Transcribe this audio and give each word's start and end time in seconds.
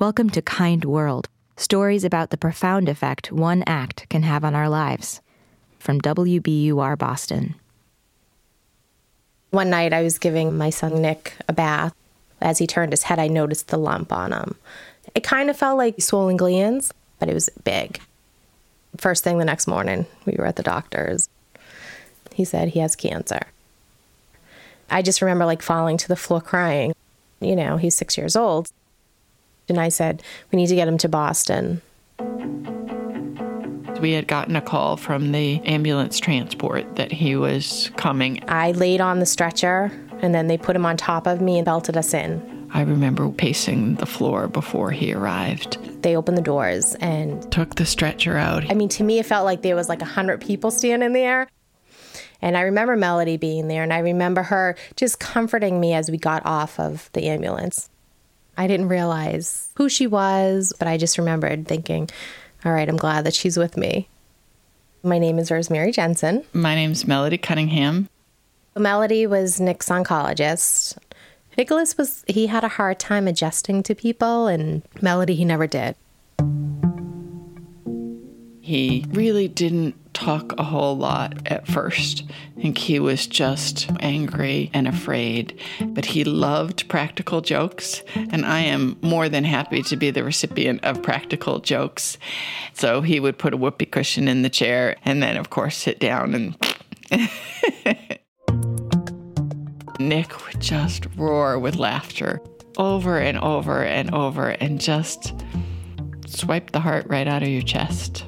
Welcome 0.00 0.30
to 0.30 0.42
Kind 0.42 0.84
World 0.84 1.28
stories 1.56 2.04
about 2.04 2.30
the 2.30 2.36
profound 2.36 2.88
effect 2.88 3.32
one 3.32 3.64
act 3.66 4.08
can 4.08 4.22
have 4.22 4.44
on 4.44 4.54
our 4.54 4.68
lives. 4.68 5.20
From 5.80 6.00
WBUR 6.00 6.96
Boston. 6.96 7.56
One 9.50 9.70
night 9.70 9.92
I 9.92 10.04
was 10.04 10.20
giving 10.20 10.56
my 10.56 10.70
son 10.70 11.02
Nick 11.02 11.32
a 11.48 11.52
bath. 11.52 11.92
As 12.40 12.58
he 12.58 12.66
turned 12.68 12.92
his 12.92 13.02
head, 13.02 13.18
I 13.18 13.26
noticed 13.26 13.68
the 13.68 13.76
lump 13.76 14.12
on 14.12 14.32
him. 14.32 14.54
It 15.16 15.24
kind 15.24 15.50
of 15.50 15.56
felt 15.56 15.78
like 15.78 16.00
swollen 16.00 16.36
glands, 16.36 16.94
but 17.18 17.28
it 17.28 17.34
was 17.34 17.50
big. 17.64 18.00
First 18.98 19.24
thing 19.24 19.38
the 19.38 19.44
next 19.44 19.66
morning, 19.66 20.06
we 20.26 20.36
were 20.38 20.46
at 20.46 20.54
the 20.54 20.62
doctor's. 20.62 21.28
He 22.32 22.44
said 22.44 22.68
he 22.68 22.78
has 22.78 22.94
cancer. 22.94 23.48
I 24.88 25.02
just 25.02 25.20
remember 25.20 25.44
like 25.44 25.60
falling 25.60 25.96
to 25.96 26.06
the 26.06 26.14
floor 26.14 26.40
crying. 26.40 26.94
You 27.40 27.56
know, 27.56 27.78
he's 27.78 27.96
six 27.96 28.16
years 28.16 28.36
old. 28.36 28.70
And 29.68 29.78
I 29.80 29.88
said, 29.88 30.22
we 30.52 30.56
need 30.56 30.68
to 30.68 30.74
get 30.74 30.88
him 30.88 30.98
to 30.98 31.08
Boston. 31.08 31.82
We 34.00 34.12
had 34.12 34.28
gotten 34.28 34.54
a 34.54 34.60
call 34.60 34.96
from 34.96 35.32
the 35.32 35.60
ambulance 35.64 36.18
transport 36.20 36.96
that 36.96 37.10
he 37.10 37.34
was 37.36 37.90
coming. 37.96 38.42
I 38.48 38.72
laid 38.72 39.00
on 39.00 39.18
the 39.18 39.26
stretcher 39.26 39.90
and 40.22 40.34
then 40.34 40.46
they 40.46 40.56
put 40.56 40.76
him 40.76 40.86
on 40.86 40.96
top 40.96 41.26
of 41.26 41.40
me 41.40 41.58
and 41.58 41.64
belted 41.64 41.96
us 41.96 42.14
in. 42.14 42.68
I 42.70 42.82
remember 42.82 43.28
pacing 43.30 43.96
the 43.96 44.06
floor 44.06 44.46
before 44.46 44.90
he 44.90 45.12
arrived. 45.14 45.78
They 46.02 46.16
opened 46.16 46.36
the 46.36 46.42
doors 46.42 46.94
and 46.96 47.50
took 47.50 47.76
the 47.76 47.86
stretcher 47.86 48.36
out. 48.36 48.70
I 48.70 48.74
mean, 48.74 48.90
to 48.90 49.02
me, 49.02 49.18
it 49.18 49.26
felt 49.26 49.46
like 49.46 49.62
there 49.62 49.74
was 49.74 49.88
like 49.88 50.02
a 50.02 50.06
hundred 50.06 50.40
people 50.40 50.70
standing 50.70 51.12
there. 51.12 51.48
And 52.40 52.56
I 52.56 52.62
remember 52.62 52.94
Melody 52.94 53.36
being 53.36 53.66
there, 53.66 53.82
and 53.82 53.92
I 53.92 53.98
remember 53.98 54.44
her 54.44 54.76
just 54.96 55.18
comforting 55.18 55.80
me 55.80 55.92
as 55.94 56.10
we 56.10 56.18
got 56.18 56.44
off 56.46 56.78
of 56.78 57.10
the 57.14 57.26
ambulance. 57.26 57.90
I 58.58 58.66
didn't 58.66 58.88
realize 58.88 59.70
who 59.76 59.88
she 59.88 60.08
was, 60.08 60.72
but 60.76 60.88
I 60.88 60.98
just 60.98 61.16
remembered 61.16 61.68
thinking, 61.68 62.10
all 62.64 62.72
right, 62.72 62.88
I'm 62.88 62.96
glad 62.96 63.24
that 63.24 63.34
she's 63.34 63.56
with 63.56 63.76
me. 63.76 64.08
My 65.04 65.20
name 65.20 65.38
is 65.38 65.52
Rosemary 65.52 65.92
Jensen. 65.92 66.44
My 66.52 66.74
name's 66.74 67.06
Melody 67.06 67.38
Cunningham. 67.38 68.08
Melody 68.76 69.28
was 69.28 69.60
Nick's 69.60 69.88
oncologist. 69.88 70.98
Nicholas 71.56 71.96
was, 71.96 72.24
he 72.26 72.48
had 72.48 72.64
a 72.64 72.68
hard 72.68 72.98
time 72.98 73.28
adjusting 73.28 73.84
to 73.84 73.94
people, 73.94 74.48
and 74.48 74.82
Melody, 75.00 75.36
he 75.36 75.44
never 75.44 75.68
did. 75.68 75.94
He 78.60 79.06
really 79.10 79.46
didn't 79.46 79.94
talk 80.18 80.52
a 80.58 80.64
whole 80.64 80.96
lot 80.96 81.46
at 81.46 81.68
first. 81.68 82.24
I 82.56 82.62
think 82.62 82.76
he 82.76 82.98
was 82.98 83.28
just 83.28 83.88
angry 84.00 84.68
and 84.74 84.88
afraid, 84.88 85.56
but 85.80 86.04
he 86.04 86.24
loved 86.24 86.88
practical 86.88 87.40
jokes, 87.40 88.02
and 88.16 88.44
I 88.44 88.60
am 88.60 88.96
more 89.00 89.28
than 89.28 89.44
happy 89.44 89.80
to 89.84 89.96
be 89.96 90.10
the 90.10 90.24
recipient 90.24 90.84
of 90.84 91.04
practical 91.04 91.60
jokes. 91.60 92.18
So 92.72 93.00
he 93.00 93.20
would 93.20 93.38
put 93.38 93.54
a 93.54 93.56
whoopee 93.56 93.86
cushion 93.86 94.26
in 94.26 94.42
the 94.42 94.50
chair 94.50 94.96
and 95.04 95.22
then, 95.22 95.36
of 95.36 95.50
course, 95.50 95.76
sit 95.76 96.00
down 96.00 96.34
and. 96.34 96.56
Nick 100.00 100.46
would 100.46 100.60
just 100.60 101.06
roar 101.16 101.58
with 101.60 101.76
laughter 101.76 102.40
over 102.76 103.18
and 103.18 103.38
over 103.38 103.84
and 103.84 104.12
over 104.12 104.50
and 104.50 104.80
just 104.80 105.32
swipe 106.26 106.72
the 106.72 106.80
heart 106.80 107.06
right 107.08 107.26
out 107.28 107.42
of 107.42 107.48
your 107.48 107.62
chest. 107.62 108.24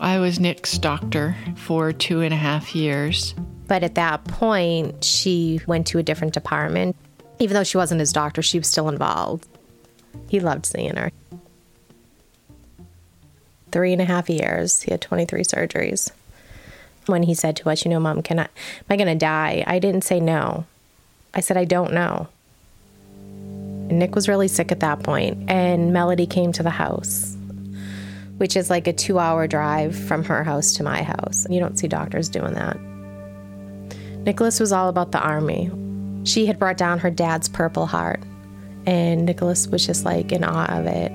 I 0.00 0.18
was 0.18 0.40
Nick's 0.40 0.78
doctor 0.78 1.36
for 1.56 1.92
two 1.92 2.22
and 2.22 2.32
a 2.32 2.36
half 2.36 2.74
years. 2.74 3.34
But 3.68 3.82
at 3.82 3.96
that 3.96 4.24
point, 4.24 5.04
she 5.04 5.60
went 5.66 5.86
to 5.88 5.98
a 5.98 6.02
different 6.02 6.32
department. 6.32 6.96
Even 7.38 7.52
though 7.54 7.64
she 7.64 7.76
wasn't 7.76 8.00
his 8.00 8.12
doctor, 8.12 8.40
she 8.40 8.58
was 8.58 8.66
still 8.66 8.88
involved. 8.88 9.46
He 10.28 10.40
loved 10.40 10.64
seeing 10.64 10.96
her. 10.96 11.12
Three 13.72 13.92
and 13.92 14.00
a 14.00 14.06
half 14.06 14.30
years, 14.30 14.80
he 14.82 14.90
had 14.90 15.02
23 15.02 15.42
surgeries. 15.42 16.10
When 17.04 17.22
he 17.22 17.34
said 17.34 17.56
to 17.56 17.68
us, 17.68 17.84
You 17.84 17.90
know, 17.90 18.00
mom, 18.00 18.22
can 18.22 18.38
I, 18.38 18.44
am 18.44 18.48
I 18.88 18.96
going 18.96 19.06
to 19.06 19.14
die? 19.14 19.64
I 19.66 19.78
didn't 19.78 20.04
say 20.04 20.18
no. 20.18 20.64
I 21.34 21.40
said, 21.40 21.58
I 21.58 21.66
don't 21.66 21.92
know. 21.92 22.28
And 23.12 23.98
Nick 23.98 24.14
was 24.14 24.28
really 24.28 24.48
sick 24.48 24.72
at 24.72 24.80
that 24.80 25.02
point, 25.02 25.50
and 25.50 25.92
Melody 25.92 26.26
came 26.26 26.52
to 26.52 26.62
the 26.62 26.70
house 26.70 27.36
which 28.40 28.56
is 28.56 28.70
like 28.70 28.86
a 28.86 28.92
two 28.92 29.18
hour 29.18 29.46
drive 29.46 29.94
from 29.94 30.24
her 30.24 30.42
house 30.42 30.72
to 30.72 30.82
my 30.82 31.02
house. 31.02 31.46
You 31.50 31.60
don't 31.60 31.78
see 31.78 31.88
doctors 31.88 32.26
doing 32.26 32.54
that. 32.54 32.80
Nicholas 34.24 34.58
was 34.58 34.72
all 34.72 34.88
about 34.88 35.12
the 35.12 35.20
army. 35.20 35.70
She 36.24 36.46
had 36.46 36.58
brought 36.58 36.78
down 36.78 36.98
her 37.00 37.10
dad's 37.10 37.50
Purple 37.50 37.84
Heart, 37.84 38.22
and 38.86 39.26
Nicholas 39.26 39.68
was 39.68 39.86
just 39.86 40.06
like 40.06 40.32
in 40.32 40.42
awe 40.42 40.78
of 40.78 40.86
it. 40.86 41.12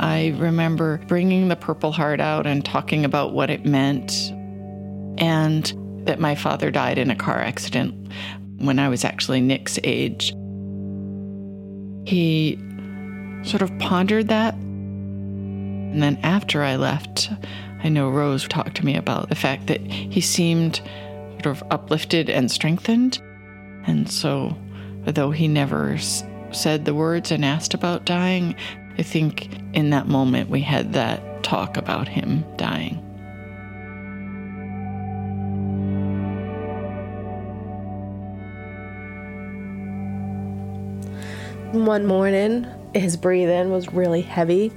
I 0.00 0.34
remember 0.38 0.96
bringing 1.08 1.48
the 1.48 1.56
Purple 1.56 1.92
Heart 1.92 2.20
out 2.20 2.46
and 2.46 2.64
talking 2.64 3.04
about 3.04 3.34
what 3.34 3.50
it 3.50 3.66
meant, 3.66 4.30
and 5.20 5.70
that 6.06 6.20
my 6.20 6.34
father 6.34 6.70
died 6.70 6.96
in 6.96 7.10
a 7.10 7.16
car 7.16 7.38
accident 7.38 8.10
when 8.56 8.78
I 8.78 8.88
was 8.88 9.04
actually 9.04 9.42
Nick's 9.42 9.78
age. 9.84 10.32
He 12.06 12.58
sort 13.42 13.60
of 13.60 13.78
pondered 13.78 14.28
that 14.28 14.54
and 15.92 16.02
then 16.02 16.18
after 16.22 16.62
I 16.62 16.76
left, 16.76 17.30
I 17.82 17.88
know 17.88 18.10
Rose 18.10 18.46
talked 18.46 18.76
to 18.76 18.84
me 18.84 18.96
about 18.96 19.28
the 19.28 19.34
fact 19.34 19.66
that 19.66 19.80
he 19.80 20.20
seemed 20.20 20.80
sort 21.42 21.46
of 21.46 21.64
uplifted 21.70 22.30
and 22.30 22.50
strengthened. 22.50 23.20
And 23.86 24.08
so, 24.08 24.56
though 25.04 25.32
he 25.32 25.48
never 25.48 25.94
s- 25.94 26.22
said 26.52 26.84
the 26.84 26.94
words 26.94 27.32
and 27.32 27.44
asked 27.44 27.74
about 27.74 28.04
dying, 28.04 28.54
I 28.98 29.02
think 29.02 29.48
in 29.72 29.90
that 29.90 30.06
moment 30.06 30.48
we 30.48 30.60
had 30.60 30.92
that 30.92 31.42
talk 31.42 31.76
about 31.76 32.06
him 32.06 32.44
dying. 32.56 32.96
One 41.72 42.06
morning, 42.06 42.66
his 42.94 43.16
breathing 43.16 43.70
was 43.70 43.92
really 43.92 44.22
heavy 44.22 44.72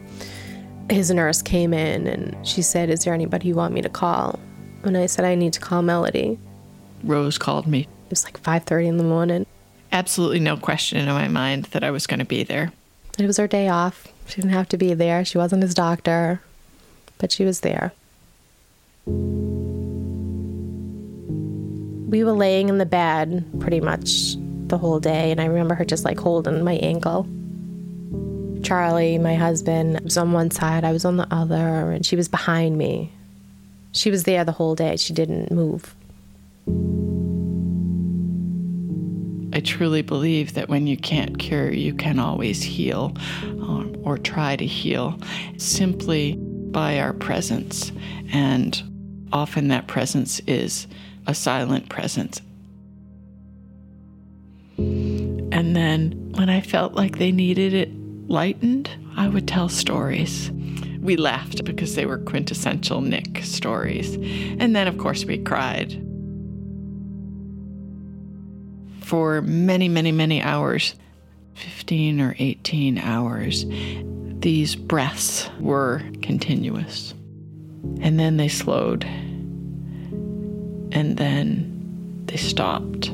his 0.94 1.12
nurse 1.12 1.42
came 1.42 1.74
in 1.74 2.08
and 2.08 2.48
she 2.48 2.62
said, 2.62 2.90
Is 2.90 3.04
there 3.04 3.14
anybody 3.14 3.50
you 3.50 3.56
want 3.56 3.74
me 3.74 3.82
to 3.82 3.90
call? 3.90 4.40
And 4.84 4.98
I 4.98 5.06
said, 5.08 5.26
I 5.26 5.36
need 5.36 5.54
to 5.54 5.60
call 5.60 5.82
Melody. 5.82 6.38
Rose 7.04 7.38
called 7.38 7.68
me. 7.68 7.82
It 7.82 8.10
was 8.10 8.24
like 8.24 8.42
5.30 8.42 8.88
in 8.88 8.98
the 8.98 9.04
morning. 9.04 9.46
Absolutely 9.92 10.40
no 10.40 10.58
question 10.58 10.98
in 10.98 11.06
my 11.08 11.28
mind 11.28 11.66
that 11.66 11.84
I 11.84 11.92
was 11.92 12.08
going 12.08 12.20
to 12.20 12.26
be 12.26 12.44
there. 12.44 12.72
It 13.18 13.28
was 13.28 13.38
her 13.38 13.48
day 13.48 13.68
off. 13.68 14.08
She 14.28 14.36
didn't 14.36 14.54
have 14.54 14.70
to 14.70 14.78
be 14.78 14.94
there. 14.94 15.24
She 15.24 15.38
wasn't 15.38 15.64
his 15.64 15.74
doctor, 15.74 16.42
but 17.18 17.32
she 17.32 17.46
was 17.46 17.60
there. 17.60 17.94
We 22.10 22.24
were 22.24 22.32
laying 22.32 22.70
in 22.70 22.78
the 22.78 22.86
bed 22.86 23.46
pretty 23.60 23.82
much 23.82 24.36
the 24.68 24.78
whole 24.78 25.00
day, 25.00 25.32
and 25.32 25.42
I 25.42 25.46
remember 25.46 25.76
her 25.76 25.86
just 25.86 26.06
like 26.06 26.20
holding 26.20 26.64
my 26.64 26.74
ankle. 26.76 27.28
Charlie, 28.74 29.20
my 29.20 29.36
husband, 29.36 30.00
was 30.00 30.18
on 30.18 30.32
one 30.32 30.50
side, 30.50 30.84
I 30.84 30.92
was 30.92 31.06
on 31.06 31.18
the 31.18 31.28
other, 31.30 31.92
and 31.92 32.04
she 32.04 32.16
was 32.16 32.28
behind 32.28 32.76
me. 32.76 33.12
She 33.92 34.10
was 34.10 34.24
there 34.24 34.44
the 34.44 34.52
whole 34.52 34.74
day. 34.74 34.96
She 34.98 35.14
didn't 35.14 35.52
move. 35.52 35.94
I 39.56 39.60
truly 39.60 40.02
believe 40.02 40.56
that 40.56 40.70
when 40.70 40.88
you 40.88 40.98
can't 40.98 41.38
cure, 41.38 41.72
you 41.72 41.94
can 41.94 42.18
always 42.18 42.64
heal 42.64 43.16
or, 43.62 43.86
or 44.02 44.18
try 44.18 44.56
to 44.56 44.66
heal 44.66 45.20
simply 45.58 46.34
by 46.36 46.98
our 46.98 47.14
presence. 47.14 47.92
And 48.32 48.82
often 49.32 49.68
that 49.68 49.86
presence 49.86 50.40
is 50.48 50.88
a 51.28 51.36
silent 51.36 51.90
presence. 51.90 52.42
And 54.80 55.76
then 55.76 56.32
when 56.38 56.50
I 56.50 56.62
felt 56.62 56.94
like 56.94 57.20
they 57.20 57.32
needed 57.32 57.76
it 57.76 58.03
lightened, 58.34 58.90
I 59.16 59.30
would 59.30 59.48
tell 59.48 59.70
stories. 59.70 60.52
We 61.00 61.16
laughed 61.18 61.64
because 61.64 61.96
they 61.96 62.08
were 62.08 62.18
quintessential 62.18 63.00
Nick 63.00 63.44
stories. 63.44 64.16
And 64.60 64.76
then, 64.76 64.88
of 64.88 64.98
course, 64.98 65.24
we 65.24 65.38
cried. 65.38 65.92
For 69.02 69.42
many, 69.44 69.88
many, 69.88 70.12
many 70.12 70.42
hours 70.42 70.96
15 71.54 72.20
or 72.20 72.36
18 72.40 72.98
hours 72.98 73.66
these 74.40 74.76
breaths 74.76 75.50
were 75.60 76.02
continuous. 76.22 77.14
And 78.02 78.20
then 78.20 78.38
they 78.38 78.48
slowed. 78.48 79.04
And 80.92 81.18
then 81.18 82.24
they 82.26 82.38
stopped. 82.38 83.10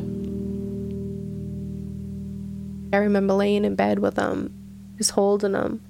I 2.94 2.98
remember 2.98 3.34
laying 3.34 3.66
in 3.66 3.76
bed 3.76 4.00
with 4.00 4.16
them 4.16 4.59
just 5.00 5.12
holding 5.12 5.54
them 5.54 5.82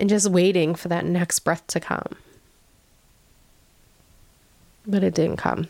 and 0.00 0.08
just 0.08 0.28
waiting 0.30 0.74
for 0.74 0.88
that 0.88 1.04
next 1.04 1.40
breath 1.40 1.66
to 1.66 1.78
come. 1.78 2.16
But 4.86 5.04
it 5.04 5.14
didn't 5.14 5.36
come. 5.36 5.68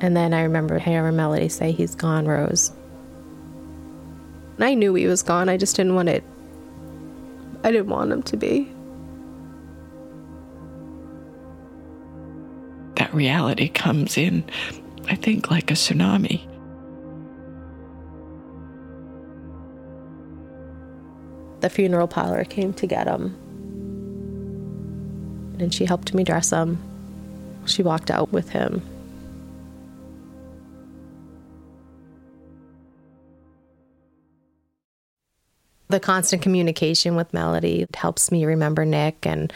And 0.00 0.16
then 0.16 0.34
I 0.34 0.42
remember 0.42 0.80
hearing 0.80 1.14
Melody 1.14 1.48
say, 1.48 1.70
He's 1.70 1.94
gone, 1.94 2.26
Rose. 2.26 2.72
And 4.56 4.64
I 4.64 4.74
knew 4.74 4.92
he 4.94 5.06
was 5.06 5.22
gone. 5.22 5.48
I 5.48 5.56
just 5.56 5.76
didn't 5.76 5.94
want 5.94 6.08
it. 6.08 6.24
I 7.62 7.70
didn't 7.70 7.88
want 7.88 8.10
him 8.10 8.22
to 8.24 8.36
be. 8.36 8.70
That 12.96 13.14
reality 13.14 13.68
comes 13.68 14.18
in, 14.18 14.42
I 15.06 15.14
think, 15.14 15.52
like 15.52 15.70
a 15.70 15.74
tsunami. 15.74 16.49
The 21.60 21.70
funeral 21.70 22.08
parlor 22.08 22.44
came 22.44 22.72
to 22.74 22.86
get 22.86 23.06
him. 23.06 23.36
And 25.58 25.72
she 25.74 25.84
helped 25.84 26.14
me 26.14 26.24
dress 26.24 26.50
him. 26.50 26.78
She 27.66 27.82
walked 27.82 28.10
out 28.10 28.32
with 28.32 28.50
him. 28.50 28.82
The 35.88 36.00
constant 36.00 36.40
communication 36.40 37.16
with 37.16 37.34
Melody 37.34 37.84
helps 37.94 38.30
me 38.30 38.44
remember 38.44 38.84
Nick 38.84 39.26
and 39.26 39.52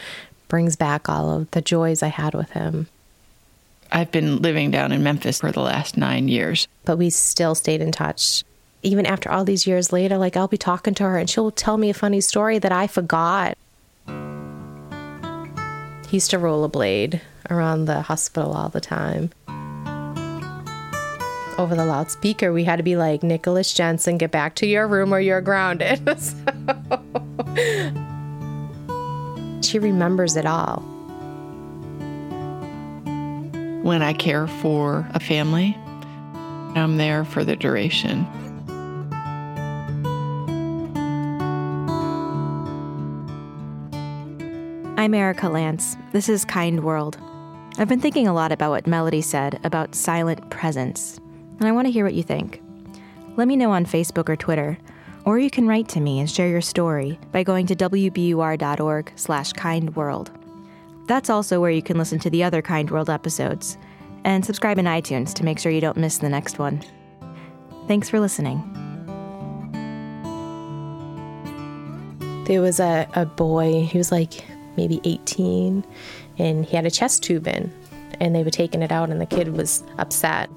brings 0.49 0.75
back 0.75 1.07
all 1.07 1.31
of 1.31 1.49
the 1.51 1.61
joys 1.61 2.03
I 2.03 2.09
had 2.09 2.33
with 2.33 2.51
him. 2.51 2.87
I've 3.91 4.11
been 4.11 4.41
living 4.41 4.69
down 4.69 4.91
in 4.91 5.01
Memphis 5.01 5.39
for 5.39 5.51
the 5.51 5.61
last 5.61 5.95
nine 5.95 6.27
years. 6.27 6.67
But 6.83 6.97
we 6.97 7.09
still 7.09 7.55
stayed 7.55 7.81
in 7.81 7.93
touch. 7.93 8.43
Even 8.85 9.05
after 9.07 9.31
all 9.31 9.43
these 9.43 9.65
years 9.65 9.91
later, 9.91 10.15
like 10.15 10.37
I'll 10.37 10.47
be 10.47 10.59
talking 10.59 10.93
to 10.93 11.03
her 11.03 11.17
and 11.17 11.27
she'll 11.27 11.49
tell 11.49 11.75
me 11.75 11.89
a 11.89 11.93
funny 11.93 12.21
story 12.21 12.59
that 12.59 12.71
I 12.71 12.85
forgot. 12.85 13.57
He 16.07 16.17
used 16.17 16.29
to 16.29 16.37
rollerblade 16.37 17.19
around 17.49 17.85
the 17.85 18.03
hospital 18.03 18.53
all 18.53 18.69
the 18.69 18.79
time. 18.79 19.31
Over 21.57 21.73
the 21.73 21.85
loudspeaker, 21.85 22.53
we 22.53 22.63
had 22.63 22.75
to 22.75 22.83
be 22.83 22.95
like, 22.95 23.23
Nicholas 23.23 23.73
Jensen, 23.73 24.19
get 24.19 24.29
back 24.29 24.53
to 24.57 24.67
your 24.67 24.87
room 24.87 25.11
or 25.11 25.19
you're 25.19 25.41
grounded. 25.41 25.97
she 29.65 29.79
remembers 29.79 30.35
it 30.35 30.45
all. 30.45 30.81
When 33.81 34.03
I 34.03 34.13
care 34.13 34.45
for 34.45 35.07
a 35.15 35.19
family, 35.19 35.75
I'm 36.75 36.97
there 36.97 37.25
for 37.25 37.43
the 37.43 37.55
duration. 37.55 38.27
I'm 44.97 45.13
Erika 45.13 45.47
Lantz. 45.47 45.97
This 46.13 46.29
is 46.29 46.45
Kind 46.45 46.81
World. 46.81 47.17
I've 47.77 47.89
been 47.89 47.99
thinking 47.99 48.29
a 48.29 48.33
lot 48.33 48.53
about 48.53 48.69
what 48.69 48.87
Melody 48.87 49.21
said 49.21 49.59
about 49.65 49.93
silent 49.93 50.49
presence, 50.49 51.19
and 51.59 51.67
I 51.67 51.73
want 51.73 51.85
to 51.85 51.91
hear 51.91 52.05
what 52.05 52.13
you 52.13 52.23
think. 52.23 52.63
Let 53.35 53.49
me 53.49 53.57
know 53.57 53.71
on 53.71 53.85
Facebook 53.85 54.29
or 54.29 54.37
Twitter, 54.37 54.77
or 55.25 55.37
you 55.37 55.49
can 55.49 55.67
write 55.67 55.89
to 55.89 55.99
me 55.99 56.21
and 56.21 56.31
share 56.31 56.47
your 56.47 56.61
story 56.61 57.19
by 57.33 57.43
going 57.43 57.67
to 57.67 57.75
wbur.org 57.75 59.11
slash 59.17 59.51
kindworld. 59.51 60.29
That's 61.07 61.29
also 61.29 61.59
where 61.59 61.71
you 61.71 61.81
can 61.81 61.97
listen 61.97 62.19
to 62.19 62.29
the 62.29 62.45
other 62.45 62.61
Kind 62.61 62.89
World 62.89 63.09
episodes, 63.09 63.77
and 64.23 64.45
subscribe 64.45 64.77
in 64.77 64.85
iTunes 64.85 65.33
to 65.33 65.43
make 65.43 65.59
sure 65.59 65.73
you 65.73 65.81
don't 65.81 65.97
miss 65.97 66.19
the 66.19 66.29
next 66.29 66.57
one. 66.57 66.81
Thanks 67.89 68.09
for 68.09 68.21
listening. 68.21 68.63
There 72.45 72.61
was 72.61 72.79
a, 72.79 73.09
a 73.13 73.25
boy, 73.25 73.83
he 73.83 73.97
was 73.97 74.09
like 74.09 74.45
maybe 74.77 75.01
18, 75.03 75.85
and 76.37 76.65
he 76.65 76.75
had 76.75 76.85
a 76.85 76.91
chest 76.91 77.23
tube 77.23 77.47
in, 77.47 77.71
and 78.19 78.35
they 78.35 78.43
were 78.43 78.49
taking 78.49 78.81
it 78.81 78.91
out, 78.91 79.09
and 79.09 79.21
the 79.21 79.25
kid 79.25 79.55
was 79.55 79.83
upset. 79.97 80.49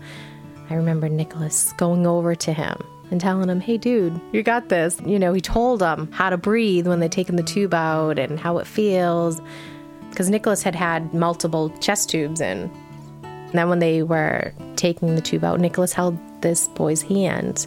I 0.70 0.75
remember 0.75 1.09
Nicholas 1.09 1.73
going 1.75 2.06
over 2.06 2.35
to 2.35 2.53
him 2.53 2.76
and 3.11 3.20
telling 3.20 3.49
him, 3.49 3.61
Hey, 3.61 3.79
dude, 3.79 4.20
you 4.32 4.43
got 4.43 4.69
this. 4.69 5.00
You 5.05 5.19
know, 5.19 5.32
he 5.32 5.41
told 5.41 5.82
him 5.82 6.11
how 6.12 6.31
to 6.31 6.37
breathe 6.37 6.87
when 6.87 7.00
they're 7.00 7.09
taking 7.09 7.37
the 7.37 7.43
tube 7.43 7.73
out 7.73 8.19
and 8.19 8.38
how 8.38 8.59
it 8.59 8.67
feels. 8.67 9.41
Because 10.11 10.29
Nicholas 10.29 10.62
had 10.62 10.75
had 10.75 11.15
multiple 11.15 11.70
chest 11.81 12.11
tubes 12.11 12.41
in. 12.41 12.70
And 13.23 13.53
then 13.53 13.69
when 13.70 13.79
they 13.79 14.03
were 14.03 14.53
taking 14.76 15.15
the 15.15 15.23
tube 15.23 15.44
out, 15.44 15.59
Nicholas 15.59 15.93
held 15.94 16.19
this 16.43 16.69
boy's 16.69 17.00
hand 17.00 17.67